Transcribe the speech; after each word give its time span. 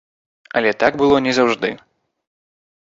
Але 0.61 0.71
так 0.85 0.97
было 1.03 1.15
не 1.27 1.37
заўжды. 1.41 1.69